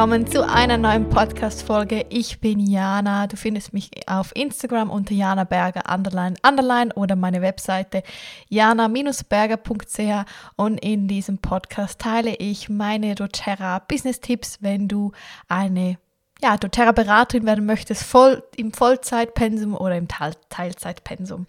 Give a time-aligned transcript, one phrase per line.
[0.00, 2.06] willkommen zu einer neuen Podcast-Folge.
[2.08, 3.26] Ich bin Jana.
[3.26, 8.02] Du findest mich auf Instagram unter Jana Berger underline underline oder meine Webseite
[8.48, 10.24] jana-berger.ch
[10.56, 15.12] und in diesem Podcast teile ich meine doTERRA Business Tipps, wenn du
[15.48, 15.98] eine
[16.42, 21.46] ja, doTERRA-Beraterin werden möchtest, voll im Vollzeitpensum oder im Teil Teilzeitpensum.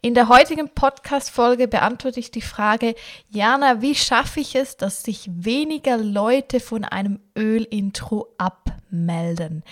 [0.00, 2.94] In der heutigen Podcast-Folge beantworte ich die Frage,
[3.30, 9.64] Jana, wie schaffe ich es, dass sich weniger Leute von einem Öl-Intro abmelden?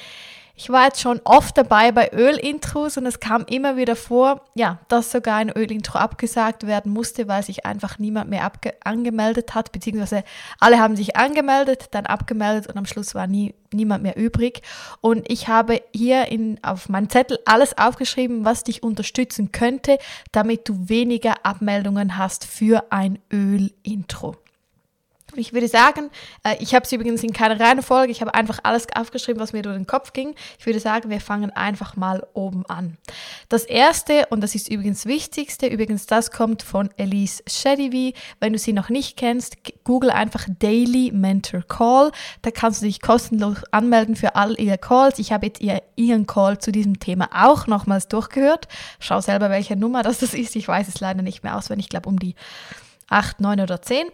[0.58, 4.78] Ich war jetzt schon oft dabei bei Ölintros und es kam immer wieder vor, ja,
[4.88, 8.50] dass sogar ein Ölintro abgesagt werden musste, weil sich einfach niemand mehr
[8.82, 10.24] angemeldet hat, beziehungsweise
[10.58, 14.62] alle haben sich angemeldet, dann abgemeldet und am Schluss war nie, niemand mehr übrig.
[15.02, 19.98] Und ich habe hier in, auf meinem Zettel alles aufgeschrieben, was dich unterstützen könnte,
[20.32, 24.36] damit du weniger Abmeldungen hast für ein Ölintro.
[25.38, 26.10] Ich würde sagen,
[26.44, 29.62] äh, ich habe es übrigens in keiner Reihenfolge, ich habe einfach alles aufgeschrieben, was mir
[29.62, 30.34] durch den Kopf ging.
[30.58, 32.96] Ich würde sagen, wir fangen einfach mal oben an.
[33.48, 38.14] Das erste, und das ist übrigens Wichtigste, übrigens das kommt von Elise Shedivi.
[38.40, 42.12] Wenn du sie noch nicht kennst, google einfach Daily Mentor Call.
[42.42, 45.18] Da kannst du dich kostenlos anmelden für all ihre Calls.
[45.18, 48.68] Ich habe jetzt ihr, ihren Call zu diesem Thema auch nochmals durchgehört.
[48.98, 50.34] Schau selber, welche Nummer das ist.
[50.34, 51.86] Ich weiß es leider nicht mehr auswendig.
[51.86, 52.34] Ich glaube, um die
[53.08, 54.08] 8, 9 oder 10.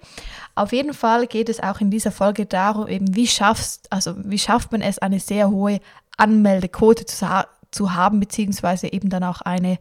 [0.54, 4.38] Auf jeden Fall geht es auch in dieser Folge darum, eben wie schaffst, also wie
[4.38, 5.80] schafft man es, eine sehr hohe
[6.16, 7.26] Anmeldequote zu,
[7.70, 9.78] zu haben, beziehungsweise eben dann auch eine,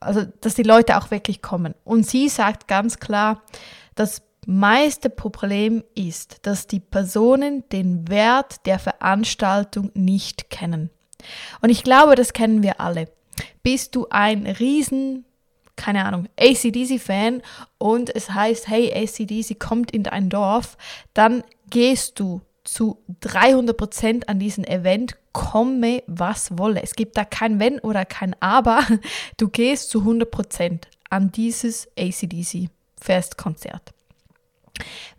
[0.00, 1.74] also dass die Leute auch wirklich kommen.
[1.84, 3.42] Und sie sagt ganz klar,
[3.94, 10.90] das meiste Problem ist, dass die Personen den Wert der Veranstaltung nicht kennen.
[11.60, 13.08] Und ich glaube, das kennen wir alle.
[13.62, 15.24] Bist du ein riesen
[15.76, 17.42] keine Ahnung, ACDC-Fan
[17.78, 20.76] und es heißt, hey, ACDC kommt in dein Dorf,
[21.14, 26.82] dann gehst du zu 300% an diesen Event, komme was wolle.
[26.82, 28.84] Es gibt da kein Wenn oder kein Aber.
[29.36, 30.80] Du gehst zu 100%
[31.10, 33.92] an dieses ACDC-Festkonzert.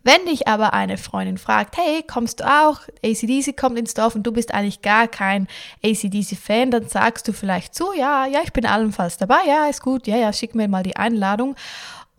[0.03, 2.80] Wenn dich aber eine Freundin fragt, hey, kommst du auch?
[3.03, 5.47] ACDC kommt ins Dorf und du bist eigentlich gar kein
[5.84, 10.07] ACDC-Fan, dann sagst du vielleicht zu, ja, ja, ich bin allenfalls dabei, ja, ist gut,
[10.07, 11.56] ja, ja, schick mir mal die Einladung.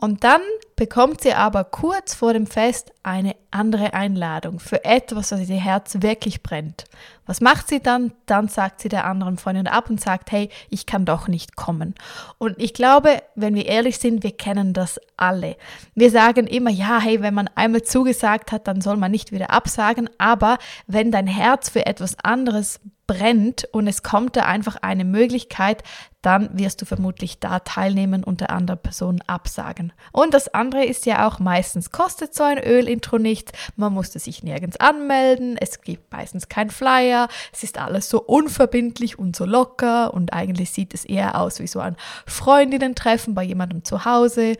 [0.00, 0.40] Und dann
[0.76, 5.96] bekommt sie aber kurz vor dem Fest eine andere Einladung für etwas, was ihr Herz
[6.02, 6.84] wirklich brennt.
[7.26, 8.12] Was macht sie dann?
[8.26, 11.94] Dann sagt sie der anderen Freundin ab und sagt, hey, ich kann doch nicht kommen.
[12.38, 15.56] Und ich glaube, wenn wir ehrlich sind, wir kennen das alle.
[15.96, 19.50] Wir sagen immer, ja, hey, wenn man einmal zugesagt hat, dann soll man nicht wieder
[19.50, 20.08] absagen.
[20.16, 25.82] Aber wenn dein Herz für etwas anderes brennt und es kommt da einfach eine Möglichkeit,
[26.22, 29.94] dann wirst du vermutlich da teilnehmen und der anderen Person absagen.
[30.12, 34.42] Und das andere ist ja auch, meistens kostet so ein Ölintro nichts, man musste sich
[34.42, 40.12] nirgends anmelden, es gibt meistens kein Flyer, es ist alles so unverbindlich und so locker
[40.12, 44.56] und eigentlich sieht es eher aus wie so ein Freundinnen-Treffen bei jemandem zu Hause.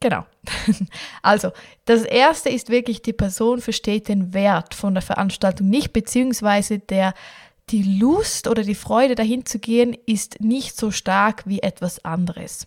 [0.00, 0.24] Genau.
[1.22, 1.50] Also,
[1.84, 7.12] das erste ist wirklich, die Person versteht den Wert von der Veranstaltung nicht, beziehungsweise der,
[7.70, 12.66] die Lust oder die Freude dahin zu gehen ist nicht so stark wie etwas anderes.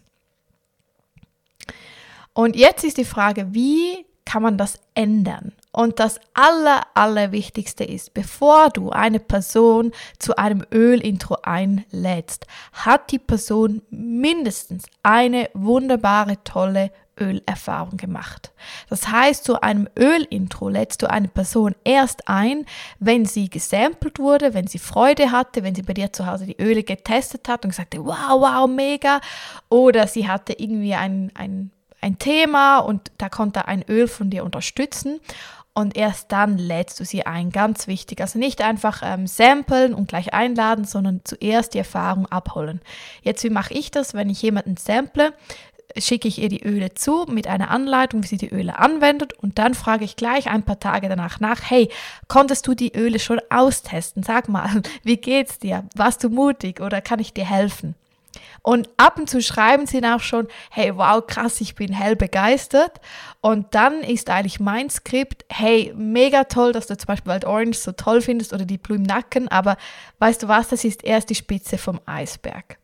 [2.34, 5.54] Und jetzt ist die Frage, wie kann man das ändern?
[5.72, 13.20] Und das aller, allerwichtigste ist, bevor du eine Person zu einem Ölintro einlädst, hat die
[13.20, 18.52] Person mindestens eine wunderbare, tolle Ölerfahrung gemacht.
[18.90, 22.66] Das heißt, zu einem Ölintro lädst du eine Person erst ein,
[23.00, 26.62] wenn sie gesampelt wurde, wenn sie Freude hatte, wenn sie bei dir zu Hause die
[26.62, 29.22] Öle getestet hat und gesagt hat, wow, wow, mega.
[29.70, 31.72] Oder sie hatte irgendwie ein, ein,
[32.02, 35.20] ein Thema und da konnte ein Öl von dir unterstützen.
[35.76, 37.50] Und erst dann lädst du sie ein.
[37.50, 38.22] Ganz wichtig.
[38.22, 42.80] Also nicht einfach ähm, samplen und gleich einladen, sondern zuerst die Erfahrung abholen.
[43.24, 45.34] Jetzt, wie mache ich das, wenn ich jemanden sample?
[45.98, 49.60] Schicke ich ihr die Öle zu mit einer Anleitung, wie sie die Öle anwendet und
[49.60, 51.90] dann frage ich gleich ein paar Tage danach nach, hey,
[52.28, 54.24] konntest du die Öle schon austesten?
[54.24, 55.86] Sag mal, wie geht's dir?
[55.96, 57.96] Warst du mutig oder kann ich dir helfen?
[58.64, 63.02] Und ab und zu schreiben sie auch schon, hey, wow, krass, ich bin hell begeistert.
[63.42, 67.78] Und dann ist eigentlich mein Skript, hey, mega toll, dass du zum Beispiel Wild Orange
[67.78, 69.78] so toll findest oder die Blue im Nacken, aber
[70.20, 72.78] weißt du was, das ist erst die Spitze vom Eisberg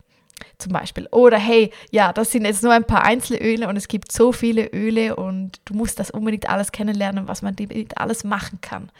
[0.58, 1.06] zum Beispiel.
[1.10, 4.66] Oder hey, ja, das sind jetzt nur ein paar Einzelöle und es gibt so viele
[4.66, 8.90] Öle und du musst das unbedingt alles kennenlernen, was man damit alles machen kann.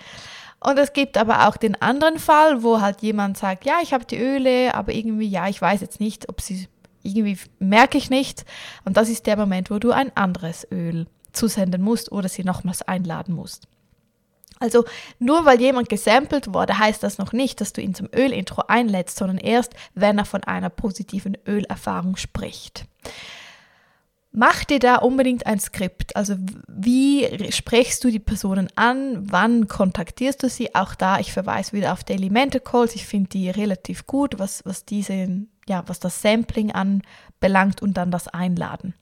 [0.60, 4.04] Und es gibt aber auch den anderen Fall, wo halt jemand sagt, ja, ich habe
[4.04, 6.68] die Öle, aber irgendwie, ja, ich weiß jetzt nicht, ob sie,
[7.02, 8.44] irgendwie merke ich nicht.
[8.84, 12.82] Und das ist der Moment, wo du ein anderes Öl zusenden musst oder sie nochmals
[12.82, 13.68] einladen musst.
[14.60, 14.84] Also
[15.18, 19.16] nur weil jemand gesampelt wurde, heißt das noch nicht, dass du ihn zum Ölintro einlädst,
[19.16, 22.84] sondern erst, wenn er von einer positiven Ölerfahrung spricht.
[24.32, 26.14] Mach dir da unbedingt ein Skript.
[26.14, 26.36] Also
[26.68, 29.28] wie sprichst du die Personen an?
[29.32, 30.74] Wann kontaktierst du sie?
[30.74, 32.94] Auch da, ich verweise wieder auf Daily Mentor Calls.
[32.94, 38.12] Ich finde die relativ gut, was, was diese, ja, was das Sampling anbelangt und dann
[38.12, 38.94] das Einladen.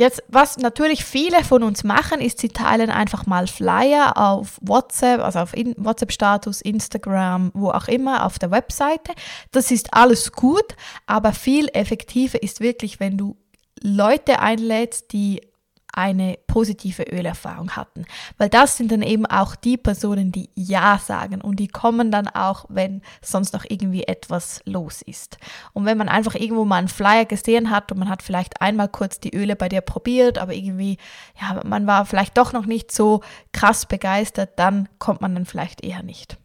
[0.00, 5.20] Jetzt, was natürlich viele von uns machen, ist, sie teilen einfach mal Flyer auf WhatsApp,
[5.20, 9.12] also auf WhatsApp-Status, Instagram, wo auch immer, auf der Webseite.
[9.52, 10.74] Das ist alles gut,
[11.04, 13.36] aber viel effektiver ist wirklich, wenn du
[13.82, 15.42] Leute einlädst, die
[15.92, 18.04] eine positive Ölerfahrung hatten.
[18.38, 22.28] Weil das sind dann eben auch die Personen, die Ja sagen und die kommen dann
[22.28, 25.38] auch, wenn sonst noch irgendwie etwas los ist.
[25.72, 28.88] Und wenn man einfach irgendwo mal einen Flyer gesehen hat und man hat vielleicht einmal
[28.88, 30.98] kurz die Öle bei dir probiert, aber irgendwie,
[31.40, 33.20] ja, man war vielleicht doch noch nicht so
[33.52, 36.38] krass begeistert, dann kommt man dann vielleicht eher nicht.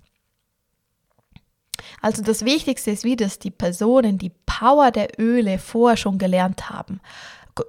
[2.01, 6.69] Also das Wichtigste ist wie, dass die Personen die Power der Öle vorher schon gelernt
[6.69, 7.01] haben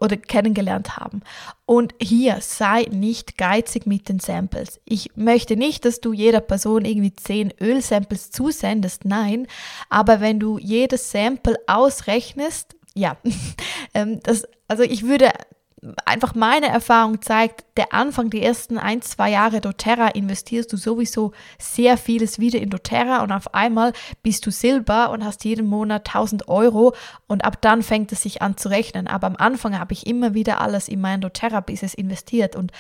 [0.01, 1.23] oder kennengelernt haben.
[1.65, 4.81] Und hier sei nicht geizig mit den Samples.
[4.85, 9.47] Ich möchte nicht, dass du jeder Person irgendwie zehn Ölsamples zusendest, nein,
[9.89, 13.17] aber wenn du jedes Sample ausrechnest, ja,
[13.95, 15.31] ähm, das, also ich würde
[16.05, 21.33] einfach meine Erfahrung zeigt, der Anfang, die ersten ein, zwei Jahre doTERRA investierst du sowieso
[21.59, 23.93] sehr vieles wieder in doTERRA und auf einmal
[24.23, 26.95] bist du Silber und hast jeden Monat 1000 Euro
[27.27, 29.07] und ab dann fängt es sich an zu rechnen.
[29.07, 32.73] Aber am Anfang habe ich immer wieder alles in mein doTERRA-Business investiert und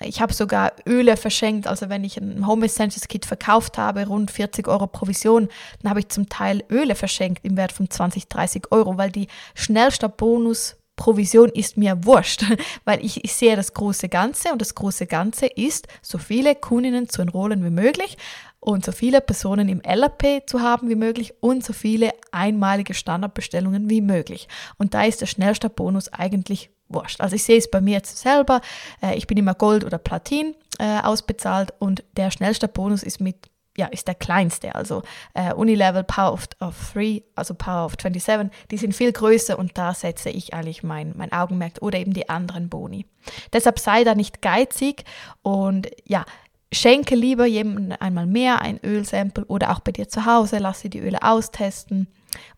[0.00, 1.66] äh, ich habe sogar Öle verschenkt.
[1.66, 5.48] Also wenn ich ein Home Essentials Kit verkauft habe, rund 40 Euro Provision,
[5.82, 9.28] dann habe ich zum Teil Öle verschenkt im Wert von 20, 30 Euro, weil die
[9.54, 12.44] Schnellstartbonus Provision ist mir wurscht,
[12.84, 17.08] weil ich, ich sehe das große Ganze und das große Ganze ist, so viele Kundinnen
[17.08, 18.16] zu enrollen wie möglich
[18.60, 23.90] und so viele Personen im LRP zu haben wie möglich und so viele einmalige Standardbestellungen
[23.90, 24.46] wie möglich.
[24.78, 27.20] Und da ist der Schnellstartbonus eigentlich wurscht.
[27.20, 28.60] Also ich sehe es bei mir jetzt selber,
[29.02, 33.86] äh, ich bin immer Gold oder Platin äh, ausbezahlt und der Schnellstartbonus ist mit ja,
[33.86, 34.74] ist der kleinste.
[34.74, 35.02] Also
[35.34, 39.78] äh, Unilevel Power of, of 3, also Power of 27, die sind viel größer und
[39.78, 43.06] da setze ich eigentlich mein, mein Augenmerk oder eben die anderen Boni.
[43.52, 45.04] Deshalb sei da nicht geizig
[45.42, 46.24] und ja,
[46.72, 51.00] schenke lieber jemandem einmal mehr ein Ölsample oder auch bei dir zu Hause, lasse die
[51.00, 52.08] Öle austesten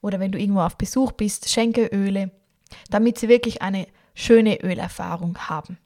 [0.00, 2.30] oder wenn du irgendwo auf Besuch bist, schenke Öle,
[2.90, 5.78] damit sie wirklich eine schöne Ölerfahrung haben.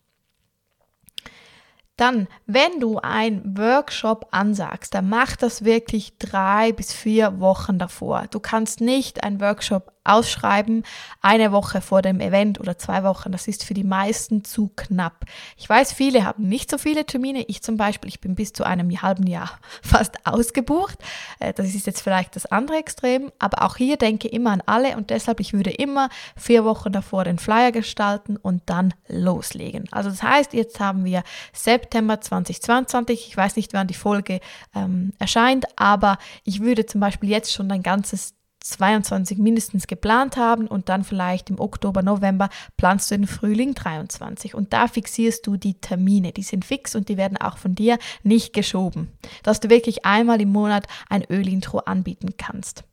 [1.98, 8.26] Dann, wenn du ein Workshop ansagst, dann mach das wirklich drei bis vier Wochen davor.
[8.30, 10.84] Du kannst nicht ein Workshop ausschreiben,
[11.20, 13.32] eine Woche vor dem Event oder zwei Wochen.
[13.32, 15.24] Das ist für die meisten zu knapp.
[15.56, 17.44] Ich weiß, viele haben nicht so viele Termine.
[17.48, 19.50] Ich zum Beispiel, ich bin bis zu einem halben Jahr
[19.82, 20.98] fast ausgebucht.
[21.38, 24.96] Äh, das ist jetzt vielleicht das andere Extrem, aber auch hier denke immer an alle
[24.96, 29.84] und deshalb, ich würde immer vier Wochen davor den Flyer gestalten und dann loslegen.
[29.90, 31.22] Also das heißt, jetzt haben wir
[31.52, 33.28] September 2022.
[33.28, 34.40] Ich weiß nicht, wann die Folge
[34.74, 40.66] ähm, erscheint, aber ich würde zum Beispiel jetzt schon ein ganzes 22 mindestens geplant haben
[40.66, 45.56] und dann vielleicht im Oktober, November planst du den Frühling 23 und da fixierst du
[45.56, 49.12] die Termine, die sind fix und die werden auch von dir nicht geschoben,
[49.42, 52.84] dass du wirklich einmal im Monat ein Ölintro anbieten kannst.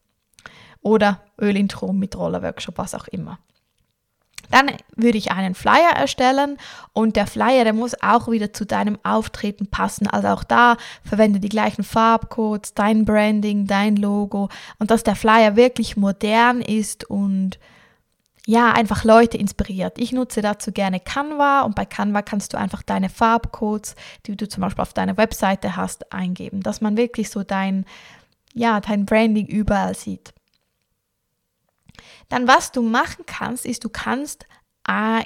[0.82, 3.40] Oder Ölintro mit Rollerworkshop, was auch immer.
[4.52, 6.58] Dann würde ich einen Flyer erstellen
[6.94, 10.08] und der Flyer, der muss auch wieder zu deinem Auftreten passen.
[10.08, 14.50] Also auch da verwende die gleichen Farbcodes, dein Branding, dein Logo
[14.80, 17.60] und dass der Flyer wirklich modern ist und
[18.48, 19.98] ja, einfach Leute inspiriert.
[19.98, 24.48] Ich nutze dazu gerne Canva und bei Canva kannst du einfach deine Farbcodes, die du
[24.48, 27.86] zum Beispiel auf deiner Webseite hast, eingeben, dass man wirklich so dein,
[28.54, 30.35] ja, dein Branding überall sieht.
[32.30, 34.46] Dann was du machen kannst, ist, du kannst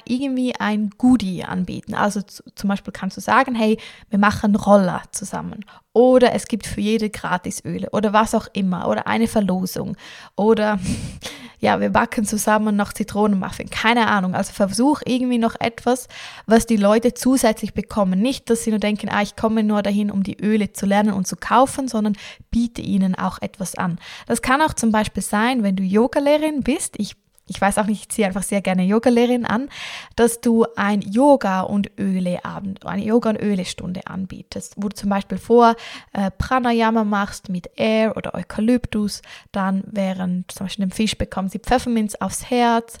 [0.06, 1.94] irgendwie ein Goodie anbieten.
[1.94, 5.64] Also zum Beispiel kannst du sagen, hey, wir machen Roller zusammen.
[5.92, 8.88] Oder es gibt für jede Gratisöle oder was auch immer.
[8.88, 9.96] Oder eine Verlosung.
[10.36, 10.78] Oder
[11.60, 13.70] ja, wir backen zusammen noch Zitronenmuffin.
[13.70, 14.34] Keine Ahnung.
[14.34, 16.08] Also versuch irgendwie noch etwas,
[16.46, 18.20] was die Leute zusätzlich bekommen.
[18.20, 21.12] Nicht, dass sie nur denken, ah, ich komme nur dahin, um die Öle zu lernen
[21.12, 22.16] und zu kaufen, sondern
[22.50, 23.98] biete ihnen auch etwas an.
[24.26, 26.94] Das kann auch zum Beispiel sein, wenn du Yogalehrerin bist.
[26.98, 27.19] Ich
[27.50, 29.68] ich weiß auch nicht, ich ziehe einfach sehr gerne Yogalehrerin an,
[30.14, 35.36] dass du ein Yoga- und Öleabend, eine Yoga- und Öle-Stunde anbietest, wo du zum Beispiel
[35.36, 35.74] vor
[36.12, 41.58] äh, Pranayama machst mit Air oder Eukalyptus, dann während zum Beispiel dem Fisch bekommen sie
[41.58, 42.98] Pfefferminz aufs Herz,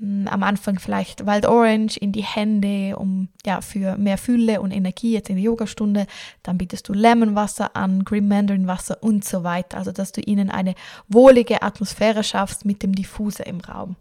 [0.00, 5.12] am Anfang vielleicht Wild Orange in die Hände, um ja für mehr Fülle und Energie
[5.12, 6.06] jetzt in der Yogastunde.
[6.42, 9.78] Dann bietest du Lemonwasser an, Green Mandarin Wasser und so weiter.
[9.78, 10.74] Also dass du ihnen eine
[11.08, 13.96] wohlige Atmosphäre schaffst mit dem Diffuser im Raum.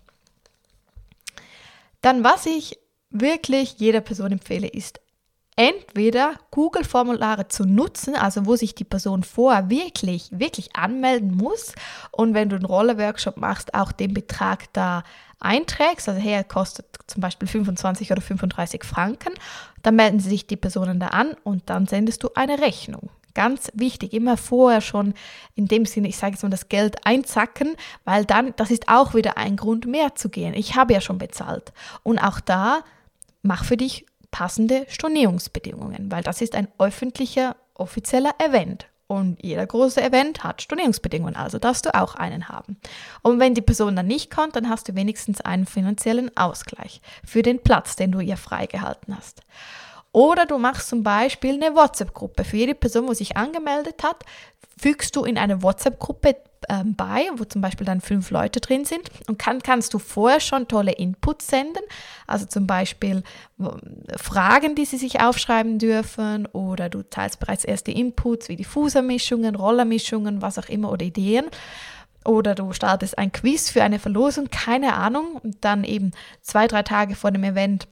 [2.02, 2.78] Dann was ich
[3.12, 5.00] wirklich jeder Person empfehle, ist
[5.56, 11.74] entweder Google-Formulare zu nutzen, also wo sich die Person vorher wirklich, wirklich anmelden muss
[12.12, 15.04] und wenn du einen Roller-Workshop machst, auch den Betrag da
[15.44, 19.34] einträgst, also her kostet zum Beispiel 25 oder 35 Franken,
[19.82, 23.10] dann melden sich die Personen da an und dann sendest du eine Rechnung.
[23.36, 25.16] Ganz wichtig, immer vorher schon
[25.56, 29.16] in dem Sinne, ich sage jetzt mal, das Geld einzacken, weil dann, das ist auch
[29.16, 30.54] wieder ein Grund mehr zu gehen.
[30.54, 31.74] Ich habe ja schon bezahlt.
[32.04, 32.82] Und auch da,
[33.42, 38.88] mach für dich passende Stornierungsbedingungen, weil das ist ein öffentlicher, offizieller Event.
[39.14, 42.78] Und jeder große Event hat Stornierungsbedingungen, also darfst du auch einen haben.
[43.22, 47.44] Und wenn die Person dann nicht kommt, dann hast du wenigstens einen finanziellen Ausgleich für
[47.44, 49.42] den Platz, den du ihr freigehalten hast.
[50.12, 52.44] Oder du machst zum Beispiel eine WhatsApp-Gruppe.
[52.44, 54.24] Für jede Person, die sich angemeldet hat,
[54.78, 56.36] fügst du in eine WhatsApp-Gruppe
[56.70, 59.10] ähm, bei, wo zum Beispiel dann fünf Leute drin sind.
[59.28, 61.84] Und kann, kannst du vorher schon tolle Inputs senden,
[62.28, 63.24] also zum Beispiel
[64.18, 70.42] Fragen, die sie sich aufschreiben dürfen, oder du teilst bereits erste Inputs wie Diffusermischungen, Rollermischungen,
[70.42, 71.46] was auch immer, oder Ideen.
[72.26, 76.84] Oder du startest ein Quiz für eine Verlosung, keine Ahnung, und dann eben zwei, drei
[76.84, 77.88] Tage vor dem Event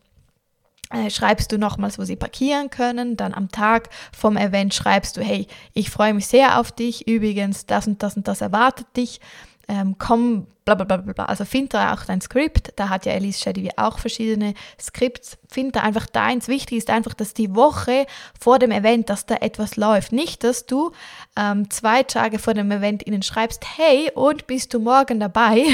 [1.10, 3.18] schreibst du nochmals, wo sie parkieren können.
[3.18, 7.08] Dann am Tag vom Event schreibst du, hey, ich freue mich sehr auf dich.
[7.08, 9.20] Übrigens, das und das und das erwartet dich
[9.72, 11.26] ähm, komm, bla bla bla bla.
[11.26, 12.74] Also find da auch dein Skript.
[12.76, 15.38] Da hat ja Elise Shady auch verschiedene Skripts.
[15.50, 16.50] Find da einfach deins.
[16.50, 18.06] Wichtig ist einfach, dass die Woche
[18.38, 20.12] vor dem Event, dass da etwas läuft.
[20.12, 20.92] Nicht, dass du
[21.38, 25.66] ähm, zwei Tage vor dem Event ihnen schreibst, hey, und bist du morgen dabei?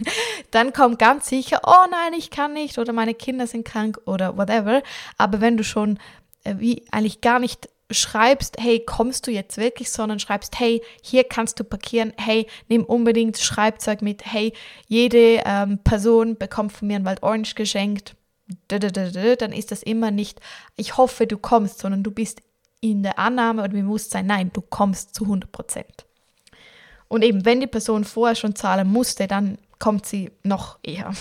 [0.50, 4.38] Dann kommt ganz sicher, oh nein, ich kann nicht oder meine Kinder sind krank oder
[4.38, 4.82] whatever.
[5.18, 5.98] Aber wenn du schon
[6.44, 11.24] äh, wie eigentlich gar nicht schreibst, hey, kommst du jetzt wirklich, sondern schreibst, hey, hier
[11.24, 14.52] kannst du parkieren, hey, nimm unbedingt Schreibzeug mit, hey,
[14.88, 18.16] jede ähm, Person bekommt von mir ein Wald Orange geschenkt,
[18.68, 20.40] dann ist das immer nicht,
[20.76, 22.42] ich hoffe, du kommst, sondern du bist
[22.80, 26.04] in der Annahme und Bewusstsein, nein, du kommst zu 100 Prozent.
[27.08, 31.12] Und eben, wenn die Person vorher schon zahlen musste, dann kommt sie noch eher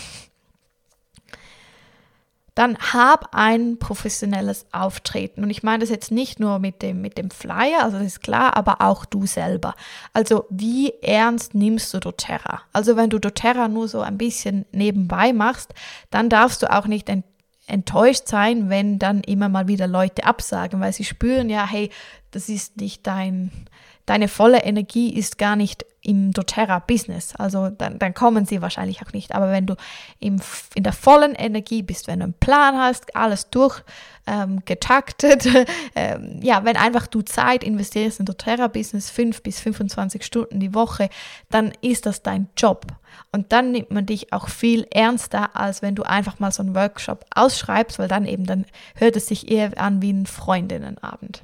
[2.55, 5.43] dann hab ein professionelles Auftreten.
[5.43, 8.24] Und ich meine das jetzt nicht nur mit dem, mit dem Flyer, also das ist
[8.24, 9.74] klar, aber auch du selber.
[10.12, 12.62] Also wie ernst nimmst du doTERRA?
[12.74, 15.74] Also wenn du doTERRA nur so ein bisschen nebenbei machst,
[16.10, 17.10] dann darfst du auch nicht
[17.67, 21.89] enttäuscht sein, wenn dann immer mal wieder Leute absagen, weil sie spüren ja, hey,
[22.31, 23.51] das ist nicht dein,
[24.05, 27.36] deine volle Energie ist gar nicht im doTERRA-Business.
[27.36, 29.34] Also dann, dann kommen sie wahrscheinlich auch nicht.
[29.36, 29.75] Aber wenn du
[30.20, 30.41] im,
[30.74, 35.65] in der vollen Energie bist, wenn du einen Plan hast, alles durchgetaktet, ähm,
[35.96, 41.10] ähm, ja, wenn einfach du Zeit investierst in doTERRA-Business, 5 bis 25 Stunden die Woche,
[41.50, 42.88] dann ist das dein Job.
[43.31, 46.75] Und dann nimmt man dich auch viel ernster, als wenn du einfach mal so einen
[46.75, 48.65] Workshop ausschreibst, weil dann eben, dann
[48.96, 51.43] hört es sich eher an wie ein Freundinnenabend.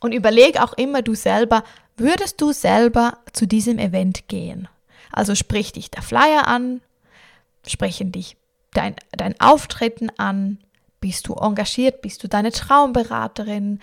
[0.00, 1.64] Und überleg auch immer du selber,
[1.96, 4.68] würdest du selber zu diesem Event gehen?
[5.12, 6.80] Also sprich dich der Flyer an,
[7.66, 8.36] sprechen dich
[8.72, 10.58] dein, dein Auftreten an,
[11.00, 13.80] bist du engagiert, bist du deine Traumberaterin?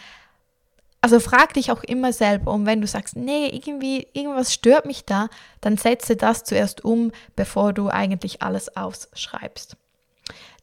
[1.01, 5.05] Also frag dich auch immer selber und wenn du sagst, nee, irgendwie, irgendwas stört mich
[5.05, 5.29] da,
[5.61, 9.77] dann setze das zuerst um, bevor du eigentlich alles ausschreibst.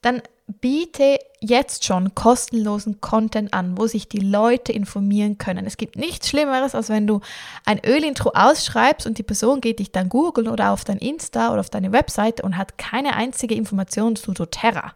[0.01, 5.67] Dann biete jetzt schon kostenlosen Content an, wo sich die Leute informieren können.
[5.67, 7.21] Es gibt nichts Schlimmeres, als wenn du
[7.65, 11.61] ein Ölintro ausschreibst und die Person geht dich dann googeln oder auf dein Insta oder
[11.61, 14.95] auf deine Website und hat keine einzige Information zu doTERRA.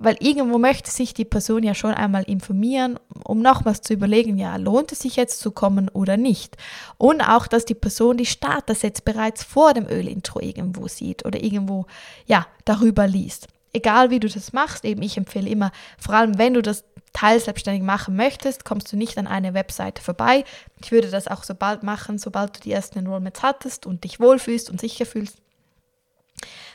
[0.00, 4.54] Weil irgendwo möchte sich die Person ja schon einmal informieren, um nochmals zu überlegen, ja,
[4.54, 6.56] lohnt es sich jetzt zu kommen oder nicht.
[6.98, 11.86] Und auch, dass die Person die Starter-Sets bereits vor dem Ölintro irgendwo sieht oder irgendwo,
[12.26, 16.54] ja, darüber liest egal wie du das machst, eben ich empfehle immer, vor allem wenn
[16.54, 20.44] du das teilselbstständig machen möchtest, kommst du nicht an eine Webseite vorbei.
[20.82, 24.70] Ich würde das auch sobald machen, sobald du die ersten Enrollments hattest und dich wohlfühlst
[24.70, 25.38] und sicher fühlst.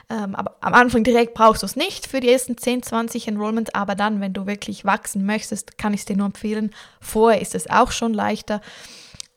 [0.10, 3.74] Ähm, aber am Anfang direkt brauchst du es nicht für die ersten 10, 20 Enrollments,
[3.74, 6.72] aber dann, wenn du wirklich wachsen möchtest, kann ich es dir nur empfehlen.
[7.00, 8.62] Vorher ist es auch schon leichter.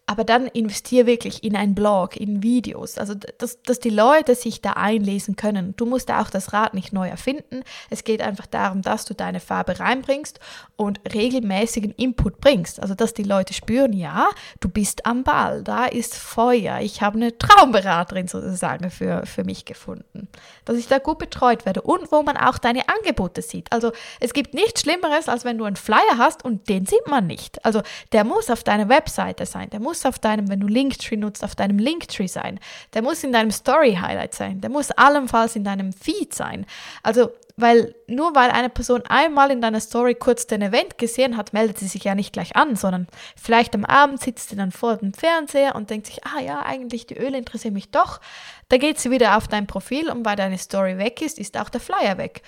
[0.09, 4.63] Aber dann investiere wirklich in einen Blog, in Videos, also dass, dass die Leute sich
[4.63, 5.75] da einlesen können.
[5.77, 7.65] Du musst auch das Rad nicht neu erfinden.
[7.91, 10.39] Es geht einfach darum, dass du deine Farbe reinbringst
[10.77, 12.81] und regelmäßigen Input bringst.
[12.81, 14.29] Also dass die Leute spüren, ja,
[14.61, 16.79] du bist am Ball, da ist Feuer.
[16.81, 20.29] Ich habe eine Traumberaterin sozusagen für, für mich gefunden.
[20.65, 23.73] Dass ich da gut betreut werde und wo man auch deine Angebote sieht.
[23.73, 27.27] Also es gibt nichts Schlimmeres, als wenn du einen Flyer hast und den sieht man
[27.27, 27.65] nicht.
[27.65, 27.83] Also
[28.13, 31.43] der muss auf deiner Webseite sein, der muss muss auf deinem, wenn du Linktree nutzt,
[31.43, 32.61] auf deinem Linktree sein.
[32.93, 34.61] Der muss in deinem Story-Highlight sein.
[34.61, 36.67] Der muss allenfalls in deinem Feed sein.
[37.03, 41.55] Also, weil nur weil eine Person einmal in deiner Story kurz den Event gesehen hat,
[41.55, 44.99] meldet sie sich ja nicht gleich an, sondern vielleicht am Abend sitzt sie dann vor
[44.99, 48.21] dem Fernseher und denkt sich, ah ja, eigentlich die Öle interessieren mich doch.
[48.69, 51.71] Da geht sie wieder auf dein Profil und weil deine Story weg ist, ist auch
[51.71, 52.43] der Flyer weg.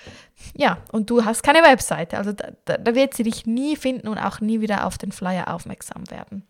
[0.54, 2.18] Ja, und du hast keine Webseite.
[2.18, 5.54] Also da, da wird sie dich nie finden und auch nie wieder auf den Flyer
[5.54, 6.44] aufmerksam werden.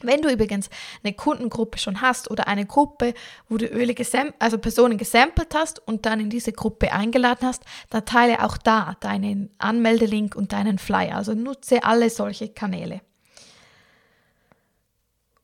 [0.00, 0.68] Wenn du übrigens
[1.04, 3.14] eine Kundengruppe schon hast oder eine Gruppe,
[3.48, 3.94] wo du Öle
[4.38, 8.96] also Personen gesampelt hast und dann in diese Gruppe eingeladen hast, dann teile auch da
[9.00, 11.16] deinen Anmeldelink und deinen Flyer.
[11.16, 13.00] Also nutze alle solche Kanäle.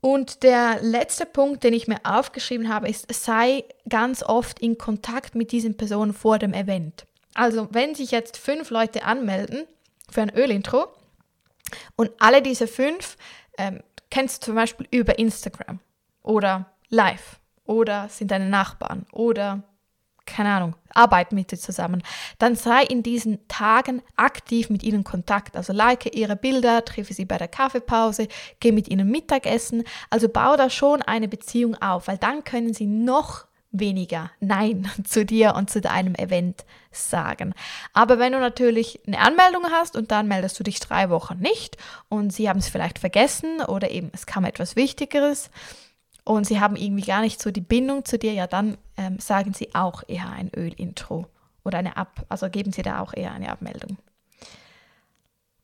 [0.00, 5.35] Und der letzte Punkt, den ich mir aufgeschrieben habe, ist, sei ganz oft in Kontakt
[5.35, 7.07] mit diesen Personen vor dem Event.
[7.35, 9.67] Also wenn sich jetzt fünf Leute anmelden
[10.11, 10.87] für ein Ölintro
[11.97, 13.17] und alle diese fünf
[13.59, 15.81] ähm, kennst du zum Beispiel über Instagram
[16.23, 19.62] oder live oder sind deine Nachbarn oder
[20.29, 22.03] keine Ahnung, arbeiten mit dir zusammen,
[22.38, 25.57] dann sei in diesen Tagen aktiv mit ihnen Kontakt.
[25.57, 28.29] Also like ihre Bilder, treffe sie bei der Kaffeepause,
[28.61, 29.85] geh mit ihnen Mittagessen.
[30.11, 35.25] Also baue da schon eine Beziehung auf, weil dann können sie noch weniger Nein zu
[35.25, 37.55] dir und zu deinem Event sagen.
[37.93, 41.77] Aber wenn du natürlich eine Anmeldung hast und dann meldest du dich drei Wochen nicht
[42.09, 45.51] und sie haben es vielleicht vergessen oder eben es kam etwas Wichtigeres
[46.25, 49.55] und sie haben irgendwie gar nicht so die Bindung zu dir, ja dann ähm, sagen
[49.55, 51.27] sie auch eher ein Ölintro
[51.65, 53.99] oder eine Ab, also geben sie da auch eher eine Abmeldung.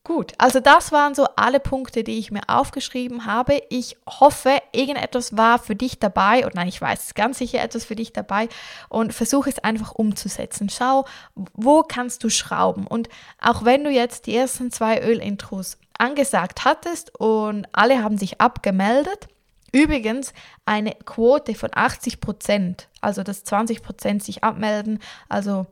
[0.05, 3.63] Gut, also das waren so alle Punkte, die ich mir aufgeschrieben habe.
[3.69, 7.95] Ich hoffe, irgendetwas war für dich dabei und nein, ich weiß, ganz sicher etwas für
[7.95, 8.47] dich dabei
[8.87, 10.69] und versuche es einfach umzusetzen.
[10.69, 13.09] Schau, wo kannst du schrauben und
[13.41, 19.27] auch wenn du jetzt die ersten zwei Ölintros angesagt hattest und alle haben sich abgemeldet,
[19.71, 20.33] Übrigens
[20.65, 25.65] eine Quote von 80 Prozent, also dass 20 Prozent sich abmelden, also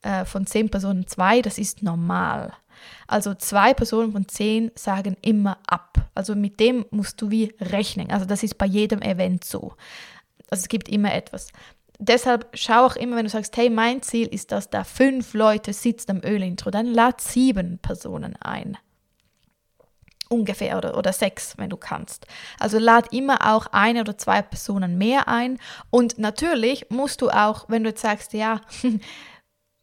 [0.00, 2.54] äh, von 10 Personen zwei, das ist normal.
[3.06, 5.98] Also zwei Personen von zehn sagen immer ab.
[6.14, 8.10] Also mit dem musst du wie rechnen.
[8.10, 9.74] Also das ist bei jedem Event so.
[10.50, 11.48] Also es gibt immer etwas.
[11.98, 15.74] Deshalb schau auch immer, wenn du sagst, hey, mein Ziel ist, dass da fünf Leute
[15.74, 18.78] sitzen am Ölintro, dann lad sieben Personen ein.
[20.30, 22.26] Ungefähr oder, oder sechs, wenn du kannst.
[22.58, 25.58] Also lad immer auch eine oder zwei Personen mehr ein.
[25.90, 28.62] Und natürlich musst du auch, wenn du jetzt sagst, ja,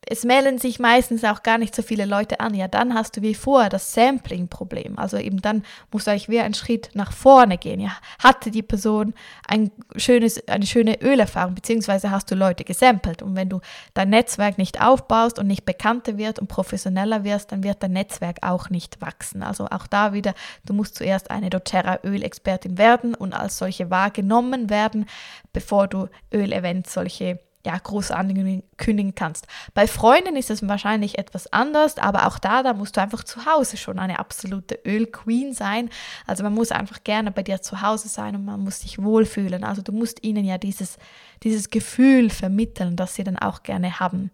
[0.10, 2.54] es melden sich meistens auch gar nicht so viele Leute an.
[2.54, 4.98] Ja, dann hast du wie vorher das Sampling-Problem.
[4.98, 7.80] Also eben dann musst du eigentlich wie einen Schritt nach vorne gehen.
[7.80, 7.92] Ja,
[8.24, 9.14] hatte die Person
[9.48, 13.22] ein schönes, eine schöne Ölerfahrung, beziehungsweise hast du Leute gesampelt.
[13.22, 13.60] Und wenn du
[13.94, 18.38] dein Netzwerk nicht aufbaust und nicht bekannter wird und professioneller wirst, dann wird dein Netzwerk
[18.42, 19.44] auch nicht wachsen.
[19.44, 20.34] Also auch da wieder,
[20.66, 25.06] du musst zuerst eine doTERRA-Ölexpertin werden und als solche wahrgenommen werden,
[25.52, 29.46] bevor du Ölevents solche ja, groß ankündigen kannst.
[29.74, 33.46] Bei Freunden ist es wahrscheinlich etwas anders, aber auch da, da musst du einfach zu
[33.46, 35.90] Hause schon eine absolute Ölqueen sein.
[36.26, 39.66] Also man muss einfach gerne bei dir zu Hause sein und man muss sich wohlfühlen.
[39.66, 40.98] Also du musst ihnen ja dieses,
[41.44, 44.32] dieses Gefühl vermitteln, das sie dann auch gerne haben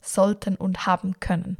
[0.00, 1.56] sollten und haben können.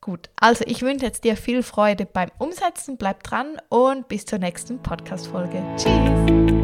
[0.00, 4.38] Gut, also ich wünsche jetzt dir viel Freude beim Umsetzen, bleib dran und bis zur
[4.38, 5.62] nächsten Podcast-Folge.
[5.76, 6.57] Tschüss!